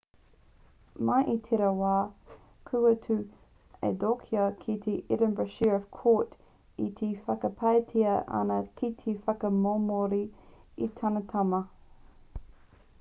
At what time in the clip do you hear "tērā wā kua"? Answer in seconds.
1.47-2.93